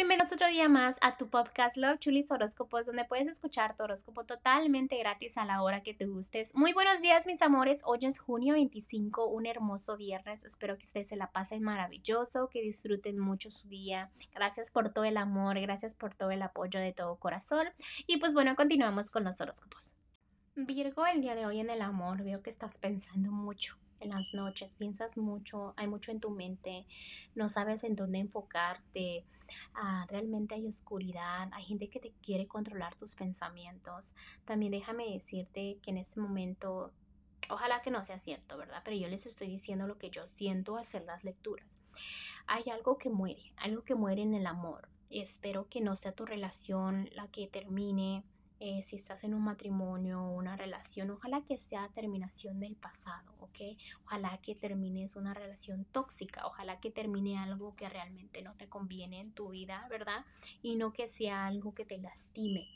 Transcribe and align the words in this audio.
bienvenidos 0.00 0.32
otro 0.32 0.48
día 0.48 0.66
más 0.66 0.96
a 1.02 1.18
tu 1.18 1.28
podcast 1.28 1.76
Love 1.76 1.98
Chulis 1.98 2.30
Horóscopos, 2.30 2.86
donde 2.86 3.04
puedes 3.04 3.28
escuchar 3.28 3.76
tu 3.76 3.82
horóscopo 3.82 4.24
totalmente 4.24 4.96
gratis 4.96 5.36
a 5.36 5.44
la 5.44 5.60
hora 5.60 5.82
que 5.82 5.92
te 5.92 6.06
gustes. 6.06 6.54
Muy 6.54 6.72
buenos 6.72 7.02
días, 7.02 7.26
mis 7.26 7.42
amores. 7.42 7.82
Hoy 7.84 7.98
es 8.04 8.18
junio 8.18 8.54
25, 8.54 9.26
un 9.26 9.44
hermoso 9.44 9.98
viernes. 9.98 10.46
Espero 10.46 10.78
que 10.78 10.86
ustedes 10.86 11.08
se 11.08 11.16
la 11.16 11.32
pasen 11.32 11.62
maravilloso, 11.62 12.48
que 12.48 12.62
disfruten 12.62 13.18
mucho 13.18 13.50
su 13.50 13.68
día. 13.68 14.10
Gracias 14.32 14.70
por 14.70 14.90
todo 14.90 15.04
el 15.04 15.18
amor, 15.18 15.60
gracias 15.60 15.94
por 15.94 16.14
todo 16.14 16.30
el 16.30 16.40
apoyo 16.40 16.80
de 16.80 16.94
todo 16.94 17.16
corazón. 17.16 17.68
Y 18.06 18.16
pues 18.16 18.32
bueno, 18.32 18.56
continuamos 18.56 19.10
con 19.10 19.24
los 19.24 19.38
horóscopos. 19.38 19.92
Virgo, 20.56 21.04
el 21.06 21.20
día 21.20 21.34
de 21.34 21.44
hoy 21.44 21.60
en 21.60 21.68
el 21.68 21.82
amor, 21.82 22.24
veo 22.24 22.42
que 22.42 22.48
estás 22.48 22.78
pensando 22.78 23.32
mucho 23.32 23.76
en 24.00 24.10
las 24.10 24.34
noches, 24.34 24.74
piensas 24.74 25.18
mucho, 25.18 25.74
hay 25.76 25.86
mucho 25.86 26.10
en 26.10 26.20
tu 26.20 26.30
mente, 26.30 26.86
no 27.34 27.48
sabes 27.48 27.84
en 27.84 27.94
dónde 27.94 28.18
enfocarte, 28.18 29.24
ah, 29.74 30.06
realmente 30.08 30.54
hay 30.54 30.66
oscuridad, 30.66 31.48
hay 31.52 31.64
gente 31.64 31.88
que 31.88 32.00
te 32.00 32.12
quiere 32.22 32.46
controlar 32.46 32.94
tus 32.96 33.14
pensamientos. 33.14 34.14
También 34.44 34.72
déjame 34.72 35.10
decirte 35.10 35.78
que 35.82 35.90
en 35.90 35.98
este 35.98 36.20
momento, 36.20 36.92
ojalá 37.48 37.82
que 37.82 37.90
no 37.90 38.04
sea 38.04 38.18
cierto, 38.18 38.56
¿verdad? 38.56 38.82
Pero 38.84 38.96
yo 38.96 39.08
les 39.08 39.26
estoy 39.26 39.48
diciendo 39.48 39.86
lo 39.86 39.98
que 39.98 40.10
yo 40.10 40.26
siento 40.26 40.76
al 40.76 40.82
hacer 40.82 41.04
las 41.04 41.24
lecturas. 41.24 41.82
Hay 42.46 42.64
algo 42.70 42.98
que 42.98 43.10
muere, 43.10 43.52
algo 43.56 43.84
que 43.84 43.94
muere 43.94 44.22
en 44.22 44.34
el 44.34 44.46
amor. 44.46 44.88
Espero 45.10 45.68
que 45.68 45.80
no 45.80 45.96
sea 45.96 46.12
tu 46.12 46.24
relación 46.24 47.08
la 47.12 47.28
que 47.28 47.46
termine 47.46 48.24
eh, 48.62 48.82
si 48.82 48.96
estás 48.96 49.24
en 49.24 49.32
un 49.32 49.42
matrimonio 49.42 50.22
o 50.22 50.36
una 50.36 50.54
relación, 50.54 51.10
ojalá 51.10 51.42
que 51.46 51.56
sea 51.56 51.88
terminación 51.88 52.60
del 52.60 52.76
pasado, 52.76 53.32
¿ok? 53.40 53.58
Ojalá 54.04 54.38
que 54.42 54.54
termines 54.54 55.16
una 55.16 55.32
relación 55.32 55.86
tóxica, 55.86 56.46
ojalá 56.46 56.78
que 56.78 56.90
termine 56.90 57.38
algo 57.38 57.74
que 57.74 57.88
realmente 57.88 58.42
no 58.42 58.54
te 58.56 58.68
conviene 58.68 59.20
en 59.20 59.32
tu 59.32 59.48
vida, 59.48 59.86
¿verdad? 59.88 60.26
Y 60.60 60.76
no 60.76 60.92
que 60.92 61.08
sea 61.08 61.46
algo 61.46 61.74
que 61.74 61.86
te 61.86 61.96
lastime. 61.96 62.68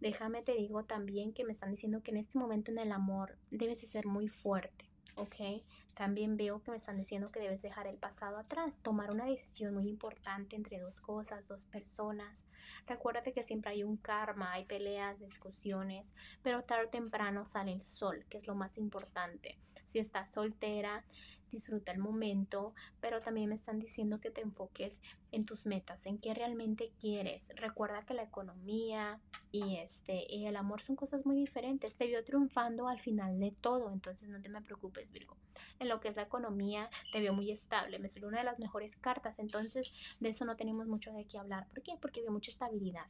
Déjame 0.00 0.42
te 0.42 0.54
digo 0.54 0.84
también 0.84 1.34
que 1.34 1.44
me 1.44 1.52
están 1.52 1.70
diciendo 1.70 2.02
que 2.02 2.10
en 2.10 2.16
este 2.16 2.38
momento 2.38 2.72
en 2.72 2.78
el 2.78 2.92
amor 2.92 3.36
debes 3.50 3.82
de 3.82 3.86
ser 3.86 4.06
muy 4.06 4.28
fuerte, 4.28 4.86
¿ok? 5.16 5.62
También 5.94 6.36
veo 6.36 6.60
que 6.62 6.72
me 6.72 6.76
están 6.76 6.96
diciendo 6.96 7.30
que 7.30 7.40
debes 7.40 7.62
dejar 7.62 7.86
el 7.86 7.96
pasado 7.96 8.36
atrás, 8.36 8.78
tomar 8.82 9.10
una 9.10 9.26
decisión 9.26 9.74
muy 9.74 9.88
importante 9.88 10.56
entre 10.56 10.80
dos 10.80 11.00
cosas, 11.00 11.46
dos 11.46 11.66
personas. 11.66 12.44
Recuérdate 12.86 13.32
que 13.32 13.42
siempre 13.42 13.70
hay 13.70 13.84
un 13.84 13.96
karma, 13.96 14.52
hay 14.52 14.64
peleas, 14.64 15.20
discusiones, 15.20 16.12
pero 16.42 16.62
tarde 16.62 16.86
o 16.86 16.90
temprano 16.90 17.46
sale 17.46 17.72
el 17.72 17.84
sol, 17.84 18.24
que 18.28 18.38
es 18.38 18.46
lo 18.46 18.56
más 18.56 18.76
importante. 18.76 19.56
Si 19.86 20.00
estás 20.00 20.32
soltera, 20.32 21.04
disfruta 21.50 21.92
el 21.92 21.98
momento, 21.98 22.74
pero 23.00 23.20
también 23.20 23.48
me 23.48 23.54
están 23.54 23.78
diciendo 23.78 24.20
que 24.20 24.30
te 24.30 24.40
enfoques 24.40 25.00
en 25.34 25.44
tus 25.44 25.66
metas, 25.66 26.06
en 26.06 26.18
qué 26.18 26.34
realmente 26.34 26.92
quieres. 27.00 27.50
Recuerda 27.56 28.04
que 28.06 28.14
la 28.14 28.22
economía 28.22 29.20
y 29.50 29.76
este 29.76 30.26
y 30.28 30.46
el 30.46 30.56
amor 30.56 30.80
son 30.80 30.96
cosas 30.96 31.26
muy 31.26 31.36
diferentes. 31.36 31.96
Te 31.96 32.06
vio 32.06 32.24
triunfando 32.24 32.88
al 32.88 32.98
final 32.98 33.38
de 33.38 33.50
todo, 33.50 33.90
entonces 33.90 34.28
no 34.28 34.40
te 34.40 34.48
me 34.48 34.62
preocupes, 34.62 35.12
Virgo. 35.12 35.36
En 35.78 35.88
lo 35.88 36.00
que 36.00 36.08
es 36.08 36.16
la 36.16 36.22
economía, 36.22 36.90
te 37.12 37.20
vio 37.20 37.32
muy 37.32 37.50
estable, 37.50 37.98
me 37.98 38.08
salió 38.08 38.28
una 38.28 38.38
de 38.38 38.44
las 38.44 38.58
mejores 38.58 38.96
cartas, 38.96 39.38
entonces 39.38 39.92
de 40.20 40.28
eso 40.30 40.44
no 40.44 40.56
tenemos 40.56 40.86
mucho 40.86 41.12
de 41.12 41.24
qué 41.24 41.38
hablar. 41.38 41.66
¿Por 41.68 41.82
qué? 41.82 41.96
Porque 42.00 42.20
vio 42.20 42.30
mucha 42.30 42.50
estabilidad. 42.50 43.06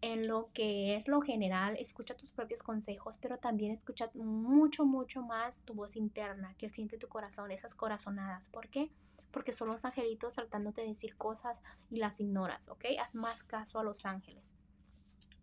En 0.00 0.26
lo 0.26 0.50
que 0.52 0.96
es 0.96 1.08
lo 1.08 1.20
general, 1.20 1.76
escucha 1.78 2.16
tus 2.16 2.32
propios 2.32 2.62
consejos, 2.62 3.16
pero 3.20 3.38
también 3.38 3.72
escucha 3.72 4.10
mucho, 4.14 4.84
mucho 4.84 5.22
más 5.22 5.62
tu 5.62 5.74
voz 5.74 5.96
interna, 5.96 6.54
que 6.58 6.68
siente 6.68 6.98
tu 6.98 7.08
corazón, 7.08 7.50
esas 7.50 7.74
corazonadas. 7.74 8.48
¿Por 8.48 8.68
qué? 8.68 8.90
Porque 9.30 9.52
son 9.52 9.68
los 9.68 9.84
angelitos 9.84 10.34
tratándote 10.34 10.82
de 10.82 10.88
decir 10.88 11.16
cosas 11.16 11.41
y 11.90 11.96
las 11.96 12.20
ignoras, 12.20 12.68
¿ok? 12.68 12.84
Haz 13.00 13.14
más 13.14 13.42
caso 13.42 13.78
a 13.78 13.84
los 13.84 14.04
ángeles. 14.06 14.54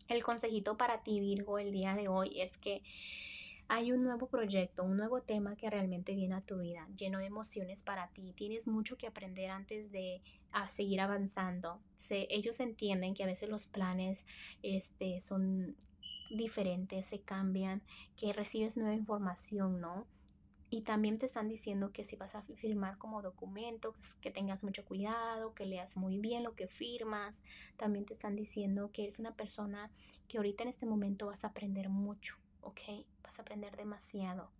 El 0.07 0.23
consejito 0.23 0.77
para 0.77 1.03
ti, 1.03 1.19
Virgo, 1.19 1.59
el 1.59 1.71
día 1.71 1.95
de 1.95 2.07
hoy 2.07 2.41
es 2.41 2.57
que 2.57 2.81
hay 3.67 3.91
un 3.91 4.03
nuevo 4.03 4.27
proyecto, 4.27 4.83
un 4.83 4.97
nuevo 4.97 5.21
tema 5.21 5.55
que 5.55 5.69
realmente 5.69 6.15
viene 6.15 6.33
a 6.33 6.41
tu 6.41 6.57
vida, 6.57 6.87
lleno 6.97 7.19
de 7.19 7.27
emociones 7.27 7.83
para 7.83 8.07
ti. 8.07 8.33
Tienes 8.35 8.67
mucho 8.67 8.97
que 8.97 9.05
aprender 9.05 9.51
antes 9.51 9.91
de 9.91 10.23
seguir 10.67 11.01
avanzando. 11.01 11.79
ellos 12.09 12.59
entienden 12.59 13.13
que 13.13 13.23
a 13.23 13.27
veces 13.27 13.47
los 13.47 13.67
planes 13.67 14.25
este, 14.63 15.19
son 15.19 15.75
diferentes, 16.31 17.05
se 17.05 17.21
cambian, 17.21 17.83
que 18.15 18.33
recibes 18.33 18.75
nueva 18.75 18.95
información, 18.95 19.79
¿no? 19.79 20.07
Y 20.71 20.81
también 20.81 21.17
te 21.17 21.25
están 21.25 21.47
diciendo 21.47 21.91
que 21.91 22.03
si 22.03 22.15
vas 22.15 22.35
a 22.35 22.43
firmar 22.43 22.97
como 22.97 23.21
documento, 23.21 23.93
pues, 23.93 24.13
que 24.15 24.29
tengas 24.29 24.63
mucho 24.63 24.85
cuidado, 24.85 25.53
que 25.55 25.65
leas 25.65 25.97
muy 25.97 26.19
bien 26.19 26.43
lo 26.43 26.55
que 26.55 26.67
firmas. 26.67 27.43
También 27.75 28.05
te 28.05 28.13
están 28.13 28.35
diciendo 28.35 28.91
que 28.91 29.03
eres 29.03 29.19
una 29.19 29.35
persona 29.35 29.89
que 30.27 30.37
ahorita 30.37 30.63
en 30.63 30.69
este 30.69 30.85
momento 30.85 31.27
vas 31.27 31.43
a 31.43 31.47
aprender 31.47 31.89
mucho, 31.89 32.35
¿ok? 32.61 32.81
Vas 33.23 33.39
a 33.39 33.41
aprender 33.41 33.75
demasiado. 33.77 34.51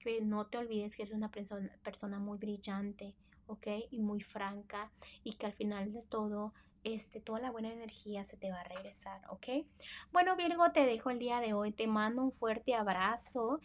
Que 0.00 0.20
no 0.20 0.46
te 0.46 0.58
olvides 0.58 0.96
que 0.96 1.02
eres 1.02 1.14
una 1.14 1.30
persona, 1.30 1.70
persona 1.84 2.18
muy 2.18 2.38
brillante, 2.38 3.14
¿ok? 3.52 3.66
Y 3.90 4.00
muy 4.00 4.20
franca 4.20 4.90
y 5.22 5.34
que 5.34 5.46
al 5.46 5.52
final 5.52 5.92
de 5.92 6.02
todo 6.02 6.52
este, 6.84 7.20
toda 7.20 7.40
la 7.40 7.50
buena 7.50 7.72
energía 7.72 8.24
se 8.24 8.36
te 8.36 8.50
va 8.50 8.60
a 8.60 8.64
regresar, 8.64 9.22
¿ok? 9.30 9.64
Bueno, 10.12 10.36
Virgo, 10.36 10.72
te 10.72 10.84
dejo 10.84 11.10
el 11.10 11.18
día 11.18 11.40
de 11.40 11.52
hoy, 11.52 11.72
te 11.72 11.86
mando 11.86 12.22
un 12.22 12.32
fuerte 12.32 12.74
abrazo 12.74 13.60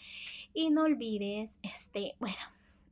y 0.53 0.69
no 0.69 0.83
olvides, 0.83 1.57
este, 1.63 2.15
bueno, 2.19 2.37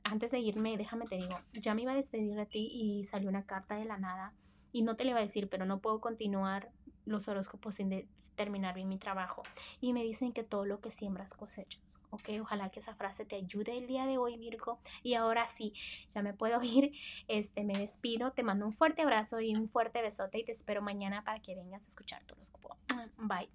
antes 0.03 0.31
de 0.31 0.39
irme, 0.39 0.77
déjame 0.77 1.05
te 1.05 1.15
digo, 1.15 1.39
ya 1.53 1.73
me 1.73 1.83
iba 1.83 1.91
a 1.91 1.95
despedir 1.95 2.35
de 2.35 2.45
ti 2.45 2.69
y 2.71 3.03
salió 3.03 3.29
una 3.29 3.45
carta 3.45 3.75
de 3.75 3.85
la 3.85 3.97
nada 3.97 4.33
y 4.71 4.81
no 4.81 4.95
te 4.95 5.03
le 5.03 5.11
iba 5.11 5.19
a 5.19 5.23
decir, 5.23 5.47
pero 5.49 5.65
no 5.65 5.79
puedo 5.79 6.01
continuar 6.01 6.71
los 7.05 7.27
horóscopos 7.27 7.75
sin 7.75 8.07
terminar 8.35 8.75
bien 8.75 8.89
mi 8.89 8.97
trabajo. 8.97 9.43
Y 9.79 9.93
me 9.93 10.03
dicen 10.03 10.33
que 10.33 10.43
todo 10.43 10.65
lo 10.65 10.81
que 10.81 10.91
siembras 10.91 11.33
cosechas. 11.33 11.99
Ok, 12.09 12.29
ojalá 12.41 12.69
que 12.69 12.79
esa 12.79 12.95
frase 12.95 13.25
te 13.25 13.35
ayude 13.35 13.77
el 13.77 13.87
día 13.87 14.05
de 14.05 14.17
hoy, 14.17 14.37
Virgo. 14.37 14.79
Y 15.03 15.13
ahora 15.13 15.47
sí, 15.47 15.73
ya 16.13 16.21
me 16.21 16.33
puedo 16.33 16.61
ir. 16.63 16.91
Este, 17.27 17.63
me 17.63 17.73
despido. 17.73 18.31
Te 18.31 18.43
mando 18.43 18.65
un 18.65 18.73
fuerte 18.73 19.01
abrazo 19.01 19.39
y 19.39 19.55
un 19.55 19.69
fuerte 19.69 20.01
besote. 20.01 20.39
Y 20.39 20.43
te 20.43 20.51
espero 20.51 20.81
mañana 20.81 21.23
para 21.23 21.39
que 21.41 21.55
vengas 21.55 21.85
a 21.85 21.89
escuchar 21.89 22.23
tu 22.23 22.35
horóscopo. 22.35 22.77
Bye. 23.17 23.49